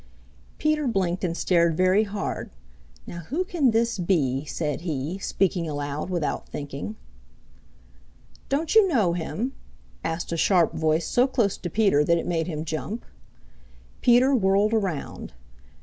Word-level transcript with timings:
Peter 0.57 0.87
blinked 0.87 1.23
and 1.23 1.37
stared 1.37 1.77
very 1.77 2.05
hard. 2.05 2.49
"Now 3.05 3.19
who 3.29 3.43
can 3.43 3.69
this 3.69 3.99
be?" 3.99 4.45
said 4.45 4.81
he, 4.81 5.19
speaking 5.19 5.69
aloud 5.69 6.09
without 6.09 6.49
thinking. 6.49 6.95
"Don't 8.49 8.73
you 8.73 8.87
know 8.87 9.13
him?" 9.13 9.53
asked 10.03 10.31
a 10.31 10.37
sharp 10.37 10.73
voice 10.73 11.05
so 11.07 11.27
close 11.27 11.55
to 11.59 11.69
Peter 11.69 12.03
that 12.03 12.17
it 12.17 12.25
made 12.25 12.47
him 12.47 12.65
jump. 12.65 13.05
Peter 14.01 14.33
whirled 14.33 14.73
around. 14.73 15.33